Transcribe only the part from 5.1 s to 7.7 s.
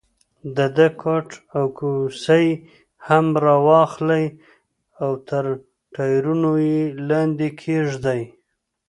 تر ټایرونو یې لاندې